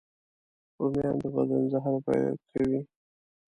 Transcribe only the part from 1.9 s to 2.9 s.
پاکوي